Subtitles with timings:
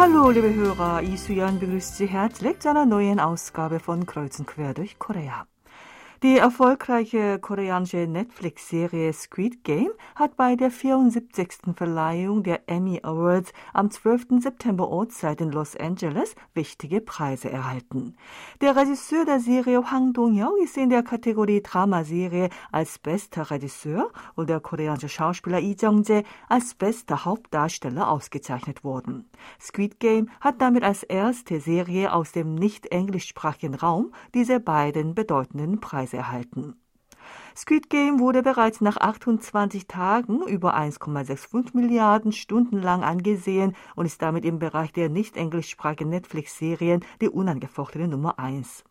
[0.00, 4.96] Hallo, liebe Hörer, Isuyan begrüßt Sie herzlich zu einer neuen Ausgabe von Kreuzen quer durch
[4.96, 5.48] Korea.
[6.24, 11.76] Die erfolgreiche koreanische Netflix-Serie Squid Game hat bei der 74.
[11.76, 14.40] Verleihung der Emmy Awards am 12.
[14.40, 18.16] September Ortszeit in Los Angeles wichtige Preise erhalten.
[18.60, 24.50] Der Regisseur der Serie Hwang Dong-hyuk ist in der Kategorie Dramaserie als bester Regisseur und
[24.50, 29.30] der koreanische Schauspieler Lee Jung-jae als bester Hauptdarsteller ausgezeichnet worden.
[29.60, 35.78] Squid Game hat damit als erste Serie aus dem nicht englischsprachigen Raum diese beiden bedeutenden
[35.78, 36.74] Preise Preis erhalten.
[37.56, 44.22] Squid Game wurde bereits nach 28 Tagen über 1,65 Milliarden Stunden lang angesehen und ist
[44.22, 48.84] damit im Bereich der nicht englischsprachigen Netflix-Serien die unangefochtene Nummer 1.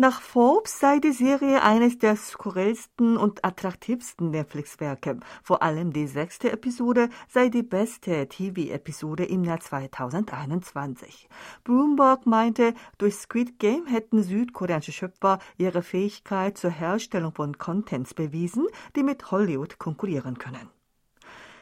[0.00, 5.18] Nach Forbes sei die Serie eines der skurrilsten und attraktivsten Netflix-Werke.
[5.42, 11.28] Vor allem die sechste Episode sei die beste TV-Episode im Jahr 2021.
[11.64, 18.68] Bloomberg meinte, durch Squid Game hätten südkoreanische Schöpfer ihre Fähigkeit zur Herstellung von Contents bewiesen,
[18.94, 20.70] die mit Hollywood konkurrieren können.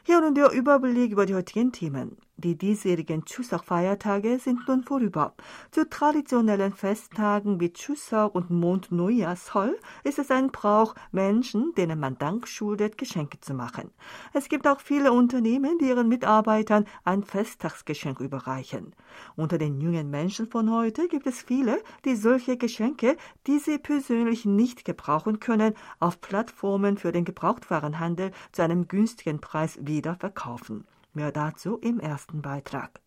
[0.02, 2.18] Hier nun der Überblick über die heutigen Themen.
[2.38, 5.32] Die diesjährigen Chuseok-Feiertage sind nun vorüber.
[5.70, 12.18] Zu traditionellen Festtagen wie Chuseok und Mondneujahr Sol ist es ein Brauch, Menschen, denen man
[12.18, 13.90] Dank schuldet, Geschenke zu machen.
[14.34, 18.92] Es gibt auch viele Unternehmen, die ihren Mitarbeitern ein Festtagsgeschenk überreichen.
[19.34, 24.44] Unter den jungen Menschen von heute gibt es viele, die solche Geschenke, die sie persönlich
[24.44, 30.86] nicht gebrauchen können, auf Plattformen für den Gebrauchtwarenhandel zu einem günstigen Preis wieder verkaufen.
[31.16, 33.00] Mehr dazu im ersten Beitrag.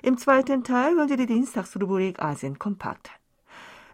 [0.00, 3.10] Im zweiten Teil hören Sie die Dienstagsrubrik Asien kompakt.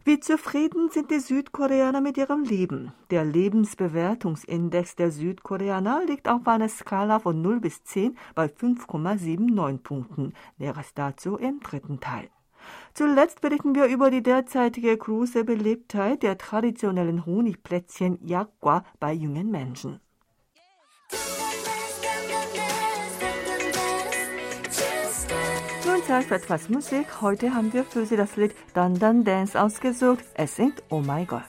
[0.05, 2.93] Wie zufrieden sind die Südkoreaner mit ihrem Leben?
[3.11, 10.35] Der Lebensbewertungsindex der Südkoreaner liegt auf einer Skala von 0 bis 10 bei 5,79 Punkten.
[10.59, 12.29] Näheres dazu im dritten Teil.
[12.93, 19.99] Zuletzt berichten wir über die derzeitige große Beliebtheit der traditionellen Honigplätzchen Yakgwa bei jungen Menschen.
[26.13, 27.07] Zeit für etwas Musik.
[27.23, 30.23] Heute haben wir für Sie das Lied Dann Dann Dance ausgesucht.
[30.35, 31.41] Es singt Oh My God.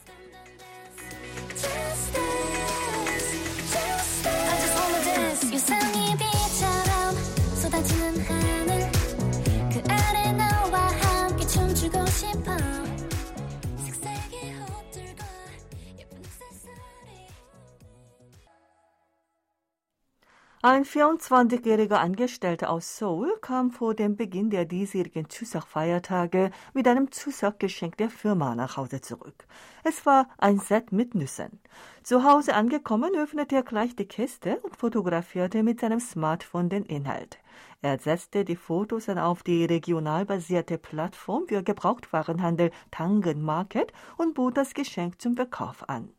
[20.66, 27.98] Ein 24-jähriger Angestellter aus Seoul kam vor dem Beginn der diesjährigen Chuseok-Feiertage mit einem Chuseok-Geschenk
[27.98, 29.46] der Firma nach Hause zurück.
[29.84, 31.60] Es war ein Set mit Nüssen.
[32.02, 37.40] Zu Hause angekommen, öffnete er gleich die Kiste und fotografierte mit seinem Smartphone den Inhalt.
[37.82, 44.34] Er setzte die Fotos dann auf die regional basierte Plattform für Gebrauchtwarenhandel Tangen Market und
[44.34, 46.14] bot das Geschenk zum Verkauf an.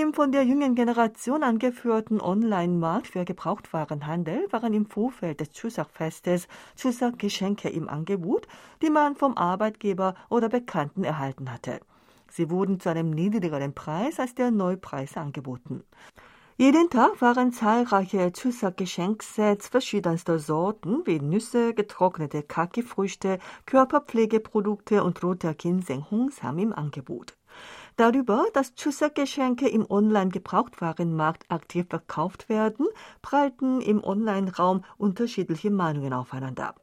[0.00, 6.48] Im von der jungen Generation angeführten Online-Markt für Gebrauchtwarenhandel waren im Vorfeld des Chuseok-Festes
[6.78, 8.48] Chuseok-Geschenke im Angebot,
[8.80, 11.78] die man vom Arbeitgeber oder Bekannten erhalten hatte.
[12.30, 15.84] Sie wurden zu einem niedrigeren Preis als der Neupreis angeboten.
[16.56, 26.06] Jeden Tag waren zahlreiche Chuseok-Geschenksets verschiedenster Sorten wie Nüsse, getrocknete Kaki-Früchte, Körperpflegeprodukte und roter Ginseng
[26.10, 27.36] Hongsam im Angebot.
[27.96, 32.86] Darüber, dass Chuseok-Geschenke im Online-Gebrauchtwarenmarkt aktiv verkauft werden,
[33.20, 36.74] prallten im Online-Raum unterschiedliche Meinungen aufeinander.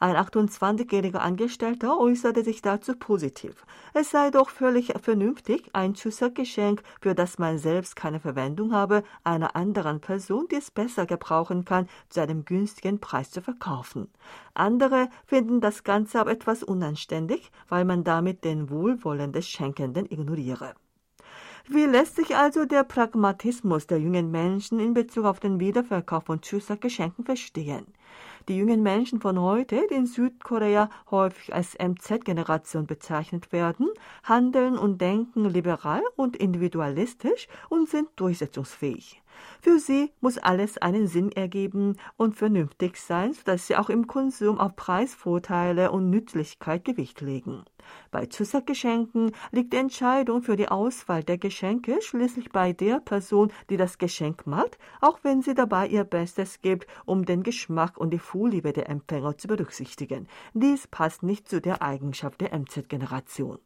[0.00, 3.66] Ein 28-jähriger Angestellter äußerte sich dazu positiv.
[3.94, 9.56] Es sei doch völlig vernünftig, ein Zusatzgeschenk, für das man selbst keine Verwendung habe, einer
[9.56, 14.08] anderen Person, die es besser gebrauchen kann, zu einem günstigen Preis zu verkaufen.
[14.54, 20.74] Andere finden das Ganze aber etwas unanständig, weil man damit den Wohlwollen des Schenkenden ignoriere.
[21.70, 26.40] Wie lässt sich also der Pragmatismus der jungen Menschen in Bezug auf den Wiederverkauf von
[26.40, 27.86] Chuseok-Geschenken verstehen?
[28.48, 33.88] Die jungen Menschen von heute, die in Südkorea häufig als MZ-Generation bezeichnet werden,
[34.24, 39.20] handeln und denken liberal und individualistisch und sind durchsetzungsfähig.
[39.60, 44.58] Für sie muss alles einen Sinn ergeben und vernünftig sein, sodass sie auch im Konsum
[44.58, 47.64] auf Preisvorteile und Nützlichkeit Gewicht legen.
[48.10, 53.76] Bei Zusatzgeschenken liegt die Entscheidung für die Auswahl der Geschenke schließlich bei der Person, die
[53.76, 58.18] das Geschenk macht, auch wenn sie dabei ihr Bestes gibt, um den Geschmack und die
[58.18, 60.28] Vorliebe der Empfänger zu berücksichtigen.
[60.54, 63.58] Dies passt nicht zu der Eigenschaft der MZ-Generation.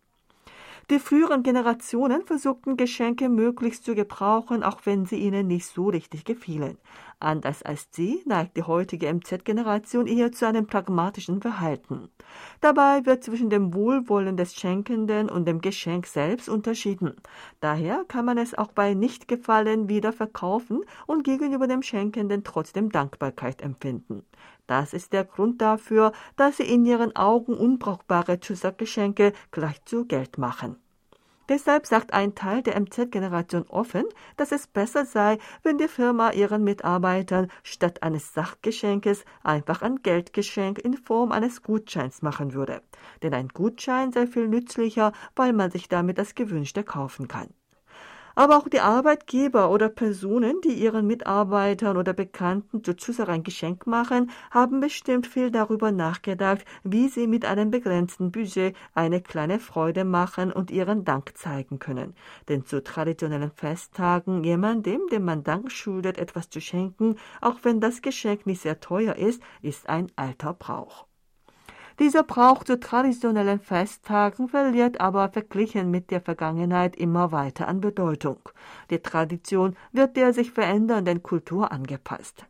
[0.91, 6.25] Die früheren Generationen versuchten Geschenke möglichst zu gebrauchen, auch wenn sie ihnen nicht so richtig
[6.25, 6.77] gefielen.
[7.21, 12.09] Anders als sie neigt die heutige MZ-Generation eher zu einem pragmatischen Verhalten.
[12.61, 17.15] Dabei wird zwischen dem Wohlwollen des Schenkenden und dem Geschenk selbst unterschieden.
[17.61, 23.63] Daher kann man es auch bei Nichtgefallen wieder verkaufen und gegenüber dem Schenkenden trotzdem Dankbarkeit
[23.63, 24.25] empfinden.
[24.67, 30.39] Das ist der Grund dafür, dass sie in ihren Augen unbrauchbare Zusatzgeschenke gleich zu Geld
[30.39, 30.77] machen.
[31.49, 34.05] Deshalb sagt ein Teil der MZ-Generation offen,
[34.37, 40.79] dass es besser sei, wenn die Firma ihren Mitarbeitern statt eines Sachgeschenkes einfach ein Geldgeschenk
[40.79, 42.81] in Form eines Gutscheins machen würde.
[43.23, 47.49] Denn ein Gutschein sei viel nützlicher, weil man sich damit das Gewünschte kaufen kann.
[48.35, 54.31] Aber auch die Arbeitgeber oder Personen, die ihren Mitarbeitern oder Bekannten sozusagen ein Geschenk machen,
[54.51, 60.53] haben bestimmt viel darüber nachgedacht, wie sie mit einem begrenzten Budget eine kleine Freude machen
[60.53, 62.15] und ihren Dank zeigen können.
[62.49, 68.03] Denn zu traditionellen Festtagen jemandem, dem man Dank schuldet, etwas zu schenken, auch wenn das
[68.03, 71.07] Geschenk nicht sehr teuer ist, ist ein alter Brauch.
[72.03, 78.41] Dieser Brauch zu traditionellen Festtagen verliert aber verglichen mit der Vergangenheit immer weiter an Bedeutung.
[78.91, 82.45] Die Tradition wird der sich verändernden Kultur angepasst.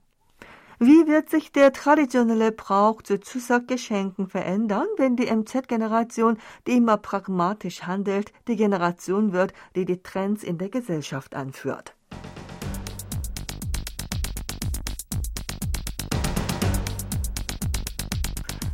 [0.78, 7.82] Wie wird sich der traditionelle Brauch zu Zusatzgeschenken verändern, wenn die MZ-Generation, die immer pragmatisch
[7.82, 11.94] handelt, die Generation wird, die die Trends in der Gesellschaft anführt?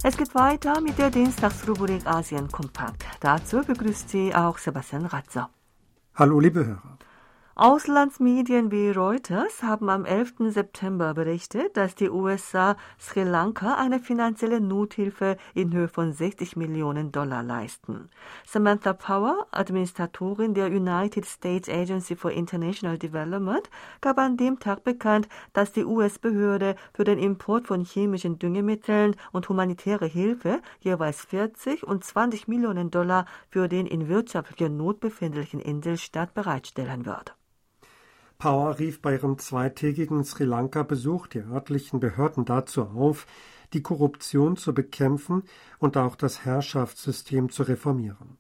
[0.05, 3.05] Es geht weiter mit der Dienstagsrubrik Asien Kompakt.
[3.19, 5.51] Dazu begrüßt Sie auch Sebastian Ratzer.
[6.15, 6.99] Hallo, liebe Hörer.
[7.61, 10.35] Auslandsmedien wie Reuters haben am 11.
[10.51, 17.11] September berichtet, dass die USA Sri Lanka eine finanzielle Nothilfe in Höhe von 60 Millionen
[17.11, 18.11] Dollar leisten.
[18.47, 23.69] Samantha Power, Administratorin der United States Agency for International Development,
[24.01, 29.49] gab an dem Tag bekannt, dass die US-Behörde für den Import von chemischen Düngemitteln und
[29.49, 36.35] humanitäre Hilfe jeweils 40 und 20 Millionen Dollar für den in wirtschaftlicher Not befindlichen Inselstaat
[36.35, 37.35] bereitstellen wird.
[38.39, 43.27] Power rief bei ihrem zweitägigen Sri Lanka-Besuch die örtlichen Behörden dazu auf,
[43.73, 45.43] die Korruption zu bekämpfen
[45.81, 48.39] und auch das Herrschaftssystem zu reformieren.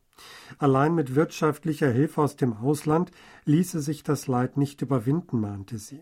[0.58, 3.10] Allein mit wirtschaftlicher Hilfe aus dem Ausland
[3.44, 6.00] ließe sich das Leid nicht überwinden, mahnte sie.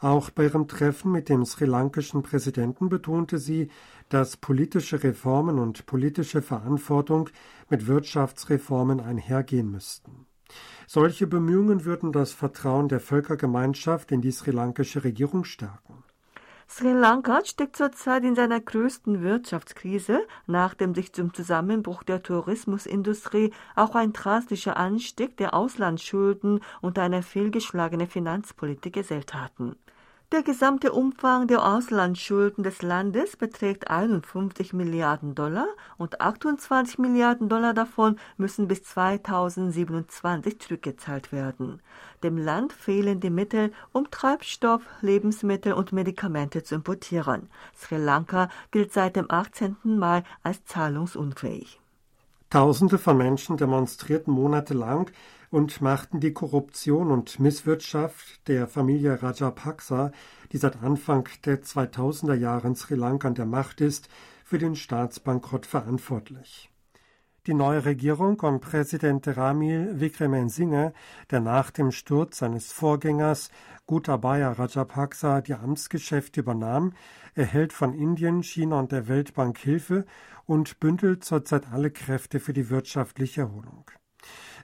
[0.00, 3.70] Auch bei ihrem Treffen mit dem sri lankischen Präsidenten betonte sie,
[4.08, 7.30] dass politische Reformen und politische Verantwortung
[7.70, 10.23] mit Wirtschaftsreformen einhergehen müssten.
[10.86, 16.04] Solche Bemühungen würden das Vertrauen der Völkergemeinschaft in die sri lankische Regierung stärken.
[16.68, 23.94] Sri Lanka steckt zurzeit in seiner größten Wirtschaftskrise, nachdem sich zum Zusammenbruch der Tourismusindustrie auch
[23.94, 29.76] ein drastischer Anstieg der Auslandsschulden und eine fehlgeschlagene Finanzpolitik gesellt hatten.
[30.32, 37.72] Der gesamte Umfang der Auslandsschulden des Landes beträgt 51 Milliarden Dollar und 28 Milliarden Dollar
[37.72, 41.80] davon müssen bis 2027 zurückgezahlt werden.
[42.22, 47.48] Dem Land fehlen die Mittel, um Treibstoff, Lebensmittel und Medikamente zu importieren.
[47.76, 49.76] Sri Lanka gilt seit dem 18.
[49.84, 51.80] Mai als zahlungsunfähig.
[52.50, 55.10] Tausende von Menschen demonstrierten monatelang
[55.54, 60.10] und machten die Korruption und Misswirtschaft der Familie Rajapaksa,
[60.50, 64.08] die seit Anfang der 2000er Jahre in Sri Lanka an der Macht ist,
[64.42, 66.70] für den Staatsbankrott verantwortlich.
[67.46, 70.92] Die neue Regierung um Präsident Ramil Wickremesinghe,
[71.30, 73.50] der nach dem Sturz seines Vorgängers
[73.86, 76.94] Gotabaya Rajapaksa die Amtsgeschäfte übernahm,
[77.36, 80.04] erhält von Indien, China und der Weltbank Hilfe
[80.46, 83.88] und bündelt zurzeit alle Kräfte für die wirtschaftliche Erholung.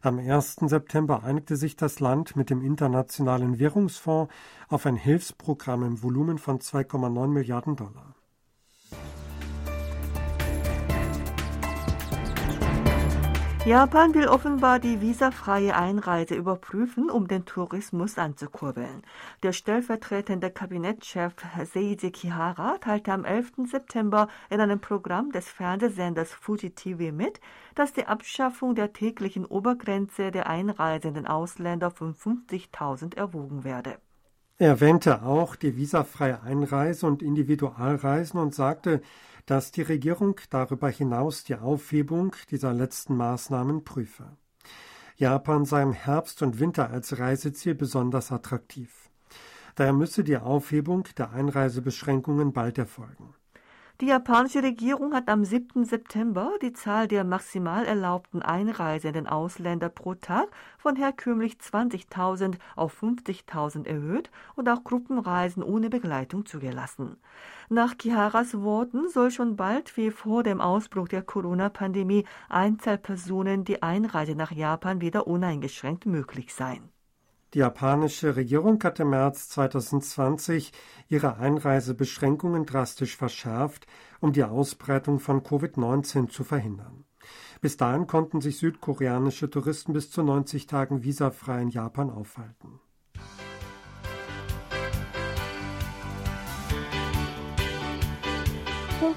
[0.02, 0.56] Am 1.
[0.62, 4.32] September einigte sich das Land mit dem Internationalen Währungsfonds
[4.68, 8.14] auf ein Hilfsprogramm im Volumen von 2,9 Milliarden Dollar.
[13.66, 19.02] Japan will offenbar die visafreie Einreise überprüfen, um den Tourismus anzukurbeln.
[19.42, 21.34] Der stellvertretende Kabinettschef
[21.70, 23.68] Seiji Kihara teilte am 11.
[23.70, 27.38] September in einem Programm des Fernsehsenders Fuji TV mit,
[27.74, 33.98] dass die Abschaffung der täglichen Obergrenze der einreisenden Ausländer von 50.000 erwogen werde.
[34.56, 39.02] Er erwähnte auch die visafreie Einreise und Individualreisen und sagte,
[39.46, 44.36] dass die Regierung darüber hinaus die Aufhebung dieser letzten Maßnahmen prüfe.
[45.16, 49.10] Japan sei im Herbst und Winter als Reiseziel besonders attraktiv.
[49.74, 53.34] Daher müsse die Aufhebung der Einreisebeschränkungen bald erfolgen.
[54.00, 55.84] Die japanische Regierung hat am 7.
[55.84, 63.86] September die Zahl der maximal erlaubten einreisenden Ausländer pro Tag von herkömmlich 20.000 auf 50.000
[63.86, 67.18] erhöht und auch Gruppenreisen ohne Begleitung zugelassen.
[67.68, 74.34] Nach Kiharas Worten soll schon bald wie vor dem Ausbruch der Corona-Pandemie Einzelpersonen die Einreise
[74.34, 76.88] nach Japan wieder uneingeschränkt möglich sein.
[77.52, 80.72] Die japanische Regierung hat im März 2020
[81.08, 83.86] ihre Einreisebeschränkungen drastisch verschärft,
[84.20, 87.04] um die Ausbreitung von Covid-19 zu verhindern.
[87.60, 92.80] Bis dahin konnten sich südkoreanische Touristen bis zu 90 Tagen visafrei in Japan aufhalten.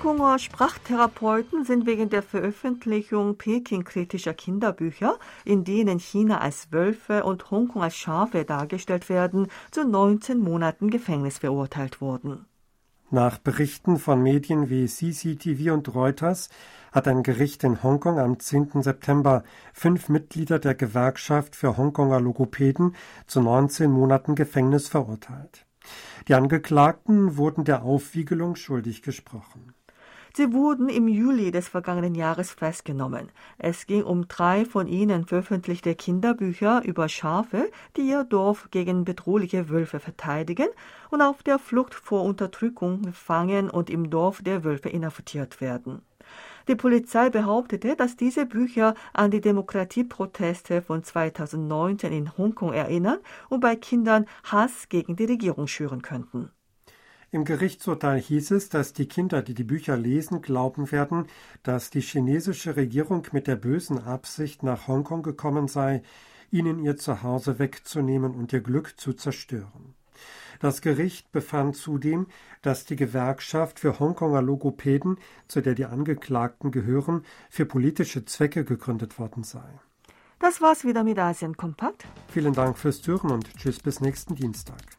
[0.03, 7.83] Hongkonger Sprachtherapeuten sind wegen der Veröffentlichung Peking-kritischer Kinderbücher, in denen China als Wölfe und Hongkong
[7.83, 12.45] als Schafe dargestellt werden, zu 19 Monaten Gefängnis verurteilt worden.
[13.11, 16.49] Nach Berichten von Medien wie CCTV und Reuters
[16.91, 18.81] hat ein Gericht in Hongkong am 10.
[18.81, 25.65] September fünf Mitglieder der Gewerkschaft für Hongkonger Logopäden zu 19 Monaten Gefängnis verurteilt.
[26.27, 29.73] Die Angeklagten wurden der Aufwiegelung schuldig gesprochen.
[30.35, 33.31] Sie wurden im Juli des vergangenen Jahres festgenommen.
[33.59, 39.69] Es ging um drei von ihnen veröffentlichte Kinderbücher über Schafe, die ihr Dorf gegen bedrohliche
[39.69, 40.69] Wölfe verteidigen
[41.11, 46.01] und auf der Flucht vor Unterdrückung gefangen und im Dorf der Wölfe inhaftiert werden.
[46.67, 53.59] Die Polizei behauptete, dass diese Bücher an die Demokratieproteste von 2019 in Hongkong erinnern und
[53.59, 56.49] bei Kindern Hass gegen die Regierung schüren könnten.
[57.33, 61.25] Im Gerichtsurteil hieß es, dass die Kinder, die die Bücher lesen, glauben werden,
[61.63, 66.03] dass die chinesische Regierung mit der bösen Absicht nach Hongkong gekommen sei,
[66.51, 69.95] ihnen ihr Zuhause wegzunehmen und ihr Glück zu zerstören.
[70.59, 72.27] Das Gericht befand zudem,
[72.61, 79.17] dass die Gewerkschaft für Hongkonger Logopäden, zu der die Angeklagten gehören, für politische Zwecke gegründet
[79.17, 79.67] worden sei.
[80.37, 82.05] Das war's wieder mit Asien Kompakt.
[82.27, 84.92] Vielen Dank fürs Türen und tschüss bis nächsten Dienstag.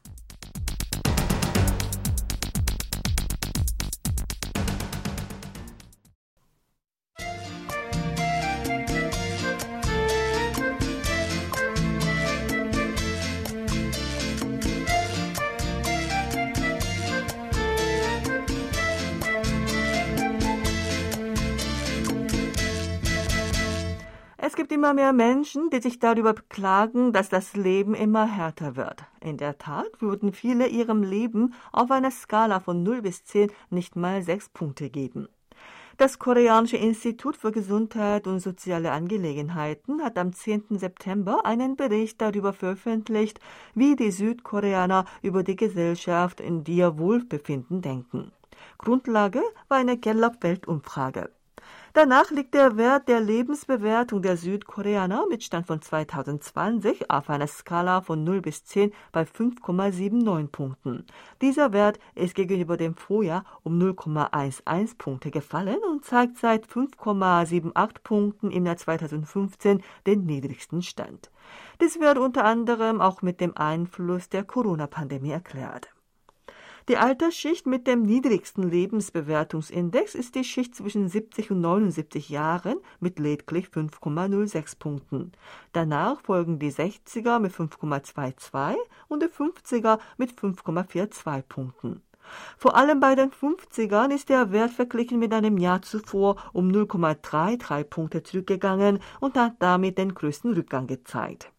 [24.74, 29.04] Immer mehr Menschen, die sich darüber beklagen, dass das Leben immer härter wird.
[29.20, 33.94] In der Tat würden viele ihrem Leben auf einer Skala von 0 bis 10 nicht
[33.94, 35.28] mal sechs Punkte geben.
[35.96, 40.64] Das Koreanische Institut für Gesundheit und soziale Angelegenheiten hat am 10.
[40.70, 43.38] September einen Bericht darüber veröffentlicht,
[43.76, 48.32] wie die Südkoreaner über die Gesellschaft in ihr Wohlbefinden denken.
[48.78, 51.30] Grundlage war eine Gallup-Weltumfrage.
[51.96, 58.00] Danach liegt der Wert der Lebensbewertung der Südkoreaner mit Stand von 2020 auf einer Skala
[58.00, 61.06] von 0 bis 10 bei 5,79 Punkten.
[61.40, 68.50] Dieser Wert ist gegenüber dem Vorjahr um 0,11 Punkte gefallen und zeigt seit 5,78 Punkten
[68.50, 71.30] im Jahr 2015 den niedrigsten Stand.
[71.80, 75.93] Dies wird unter anderem auch mit dem Einfluss der Corona-Pandemie erklärt.
[76.86, 83.18] Die Altersschicht mit dem niedrigsten Lebensbewertungsindex ist die Schicht zwischen 70 und 79 Jahren mit
[83.18, 85.32] lediglich 5,06 Punkten.
[85.72, 88.76] Danach folgen die 60er mit 5,22
[89.08, 92.02] und die 50er mit 5,42 Punkten.
[92.58, 97.84] Vor allem bei den 50ern ist der Wert verglichen mit einem Jahr zuvor um 0,33
[97.84, 101.53] Punkte zurückgegangen und hat damit den größten Rückgang gezeigt.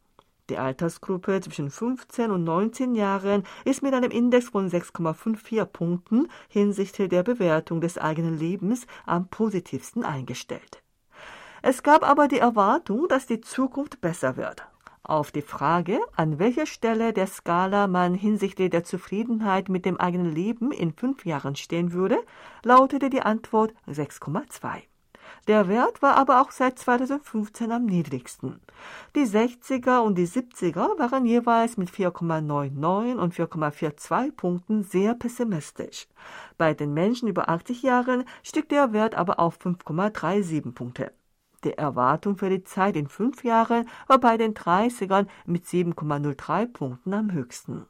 [0.52, 7.10] Die Altersgruppe zwischen 15 und 19 Jahren ist mit einem Index von 6,54 Punkten hinsichtlich
[7.10, 10.84] der Bewertung des eigenen Lebens am positivsten eingestellt.
[11.64, 14.68] Es gab aber die Erwartung, dass die Zukunft besser wird.
[15.02, 20.32] Auf die Frage, an welcher Stelle der Skala man hinsichtlich der Zufriedenheit mit dem eigenen
[20.32, 22.20] Leben in fünf Jahren stehen würde,
[22.64, 24.84] lautete die Antwort 6,2.
[25.48, 28.60] Der Wert war aber auch seit 2015 am niedrigsten.
[29.16, 36.08] Die 60er und die 70er waren jeweils mit 4,99 und 4,42 Punkten sehr pessimistisch.
[36.58, 41.12] Bei den Menschen über 80 Jahren stieg der Wert aber auf 5,37 Punkte.
[41.64, 47.14] Die Erwartung für die Zeit in fünf Jahren war bei den 30ern mit 7,03 Punkten
[47.14, 47.86] am höchsten.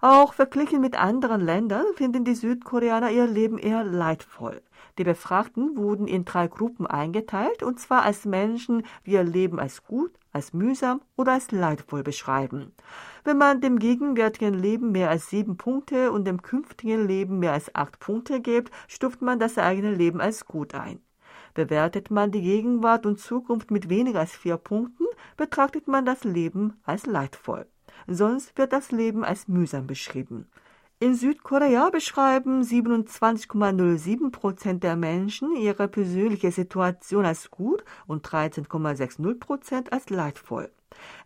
[0.00, 4.62] Auch verglichen mit anderen Ländern finden die Südkoreaner ihr Leben eher leidvoll.
[4.98, 9.84] Die Befragten wurden in drei Gruppen eingeteilt, und zwar als Menschen, die ihr Leben als
[9.84, 12.72] gut, als mühsam oder als leidvoll beschreiben.
[13.24, 17.74] Wenn man dem gegenwärtigen Leben mehr als sieben Punkte und dem künftigen Leben mehr als
[17.74, 21.00] acht Punkte gibt, stuft man das eigene Leben als gut ein.
[21.54, 26.74] Bewertet man die Gegenwart und Zukunft mit weniger als vier Punkten, betrachtet man das Leben
[26.84, 27.66] als leidvoll.
[28.06, 30.46] Sonst wird das Leben als mühsam beschrieben.
[30.98, 39.92] In Südkorea beschreiben 27,07 Prozent der Menschen ihre persönliche Situation als gut und 13,60 Prozent
[39.92, 40.70] als leidvoll.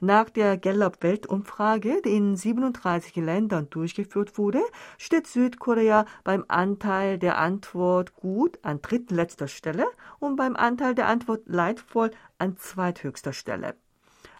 [0.00, 4.60] Nach der Gallup-Weltumfrage, die in 37 Ländern durchgeführt wurde,
[4.98, 9.86] steht Südkorea beim Anteil der Antwort gut an drittletzter Stelle
[10.18, 13.76] und beim Anteil der Antwort leidvoll an zweithöchster Stelle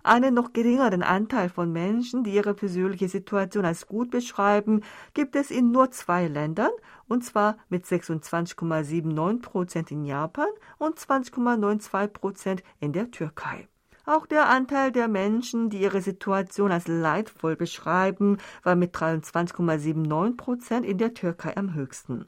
[0.02, 4.83] einen noch geringeren Anteil von Menschen, die ihre persönliche Situation als gut beschreiben,
[5.14, 6.71] gibt es in nur zwei Ländern,
[7.09, 13.69] und zwar mit 26,79 Prozent in Japan und 20,92 Prozent in der Türkei.
[14.07, 20.87] Auch der Anteil der Menschen, die ihre Situation als leidvoll beschreiben, war mit 23,79 Prozent
[20.87, 22.26] in der Türkei am höchsten.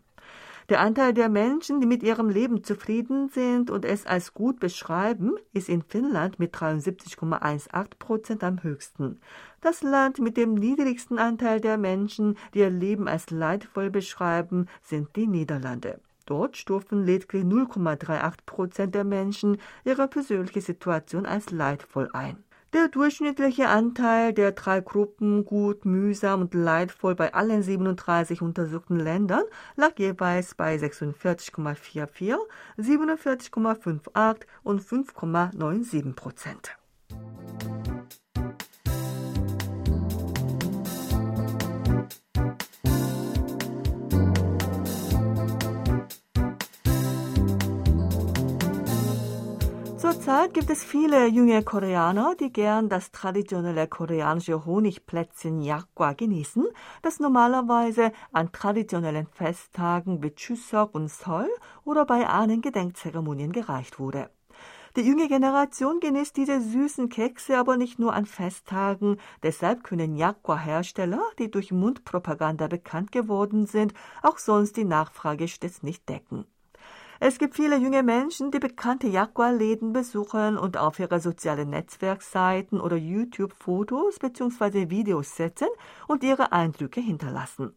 [0.73, 5.35] Der Anteil der Menschen, die mit ihrem Leben zufrieden sind und es als gut beschreiben,
[5.52, 9.21] ist in Finnland mit 73,18 Prozent am höchsten.
[9.61, 15.14] Das Land mit dem niedrigsten Anteil der Menschen, die ihr Leben als leidvoll beschreiben, sind
[15.14, 16.00] die Niederlande.
[16.25, 22.43] Dort stufen lediglich 0,38 Prozent der Menschen ihre persönliche Situation als leidvoll ein.
[22.73, 29.45] Der durchschnittliche Anteil der drei Gruppen gut, mühsam und leidvoll bei allen 37 untersuchten Ländern
[29.76, 32.38] lag jeweils bei 46,44,
[32.79, 36.79] 47,58 und 5,97 Prozent.
[50.23, 56.64] Zurzeit gibt es viele junge Koreaner, die gern das traditionelle koreanische Honigplätzchen Yakgwa genießen,
[57.02, 61.50] das normalerweise an traditionellen Festtagen wie Chuseok und Seol
[61.85, 64.31] oder bei Ahnengedenkzeremonien gereicht wurde.
[64.95, 71.23] Die junge Generation genießt diese süßen Kekse aber nicht nur an Festtagen, deshalb können Yakgwa-Hersteller,
[71.41, 76.47] die durch Mundpropaganda bekannt geworden sind, auch sonst die Nachfrage stets nicht decken.
[77.25, 82.97] Es gibt viele junge Menschen, die bekannte Jaguar-Läden besuchen und auf ihre sozialen Netzwerkseiten oder
[82.97, 84.91] YouTube Fotos bzw.
[84.91, 85.69] Videos setzen
[86.08, 87.76] und ihre Eindrücke hinterlassen.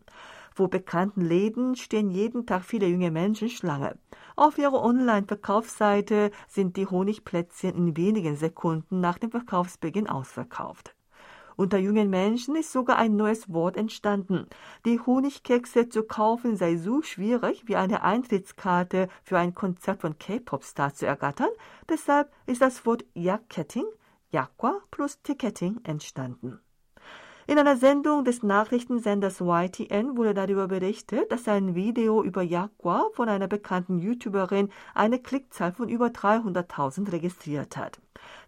[0.51, 3.99] Vor bekannten Läden stehen jeden Tag viele junge Menschen Schlange.
[4.36, 10.94] Auf ihrer Online-Verkaufsseite sind die Honigplätzchen in wenigen Sekunden nach dem Verkaufsbeginn ausverkauft.
[11.57, 14.47] Unter jungen Menschen ist sogar ein neues Wort entstanden.
[14.85, 20.95] Die Honigkekse zu kaufen sei so schwierig wie eine Eintrittskarte für ein Konzert von K-Pop-Stars
[20.95, 21.49] zu ergattern.
[21.87, 23.85] Deshalb ist das Wort Yaketting,
[24.31, 26.59] Yakwa plus Ticketing entstanden.
[27.47, 33.29] In einer Sendung des Nachrichtensenders YTN wurde darüber berichtet, dass ein Video über Jaguar von
[33.29, 37.99] einer bekannten YouTuberin eine Klickzahl von über 300.000 registriert hat.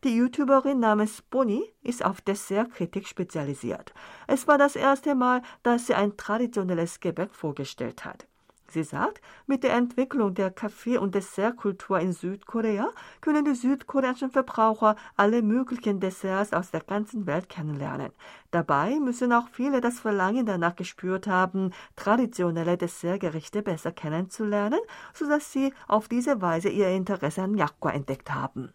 [0.03, 3.93] Die YouTuberin namens Bonnie ist auf Dessertkritik spezialisiert.
[4.25, 8.25] Es war das erste Mal, dass sie ein traditionelles Gebäck vorgestellt hat.
[8.69, 12.89] Sie sagt, mit der Entwicklung der Kaffee- und Dessertkultur in Südkorea
[13.21, 18.11] können die südkoreanischen Verbraucher alle möglichen Desserts aus der ganzen Welt kennenlernen.
[18.51, 24.79] Dabei müssen auch viele das Verlangen danach gespürt haben, traditionelle Dessertgerichte besser kennenzulernen,
[25.13, 28.73] sodass sie auf diese Weise ihr Interesse an Yakgwa entdeckt haben.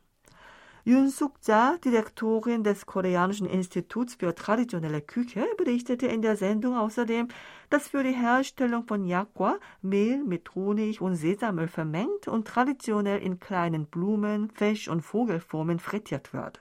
[0.84, 7.28] Yun Suk-ja, Direktorin des Koreanischen Instituts für traditionelle Küche, berichtete in der Sendung außerdem,
[7.70, 13.38] dass für die Herstellung von Yakgwa Mehl mit Honig und Sesamöl vermengt und traditionell in
[13.38, 16.60] kleinen Blumen, Fisch- und Vogelformen frittiert wird.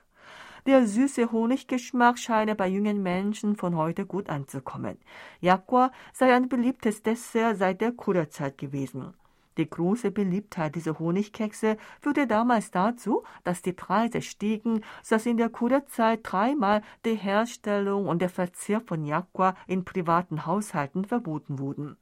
[0.66, 4.98] Der süße Honiggeschmack scheine bei jungen Menschen von heute gut anzukommen.
[5.40, 9.14] Yakgwa sei ein beliebtes Dessert seit der Kurzzeit gewesen.
[9.58, 15.50] Die große Beliebtheit dieser Honigkekse führte damals dazu, dass die Preise stiegen, sodass in der
[15.50, 21.96] Kurzzeit dreimal die Herstellung und der Verzehr von Yakwa in privaten Haushalten verboten wurden.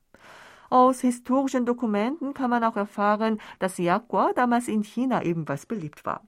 [0.69, 6.23] Aus historischen Dokumenten kann man auch erfahren, dass Yakwa damals in China ebenfalls beliebt war.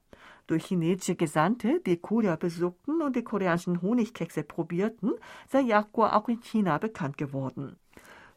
[0.48, 5.12] Durch chinesische Gesandte, die Korea besuchten und die koreanischen Honigkekse probierten,
[5.48, 7.76] sei Yakwa auch in China bekannt geworden.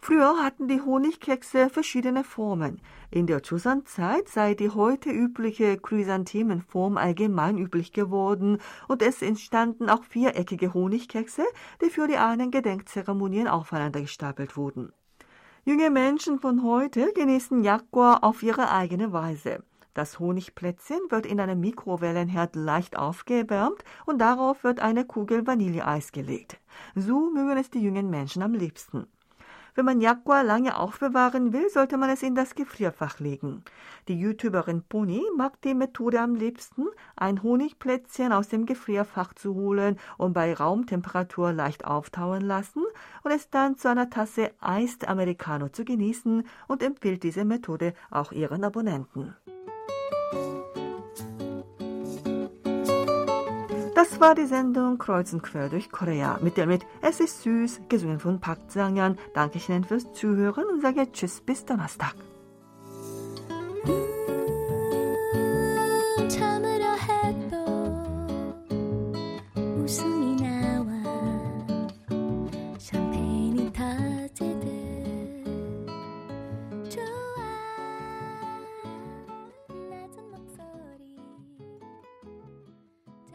[0.05, 2.79] Früher hatten die Honigkekse verschiedene Formen.
[3.09, 10.03] In der Joseon-Zeit sei die heute übliche Chrysanthemenform allgemein üblich geworden und es entstanden auch
[10.03, 11.43] viereckige Honigkekse,
[11.81, 14.93] die für die Ahnengedenkzeremonien aufeinander gestapelt wurden.
[15.63, 19.63] Junge Menschen von heute genießen Jaguar auf ihre eigene Weise.
[19.95, 26.59] Das Honigplätzchen wird in einem Mikrowellenherd leicht aufgewärmt und darauf wird eine Kugel Vanilleeis gelegt.
[26.93, 29.07] So mögen es die jungen Menschen am liebsten.
[29.75, 33.61] Wenn man Jaguar lange aufbewahren will, sollte man es in das Gefrierfach legen.
[34.07, 36.85] Die YouTuberin Pony mag die Methode am liebsten,
[37.17, 42.83] ein Honigplätzchen aus dem Gefrierfach zu holen und bei Raumtemperatur leicht auftauen lassen
[43.23, 48.31] und es dann zu einer Tasse Iced Americano zu genießen und empfiehlt diese Methode auch
[48.31, 49.35] ihren Abonnenten.
[54.07, 58.19] Das war die Sendung Kreuzen quer durch Korea mit der mit Es ist süß, gesungen
[58.19, 59.17] von Park Sang-yan.
[59.33, 62.13] Danke Ihnen fürs Zuhören und sage Tschüss bis Donnerstag.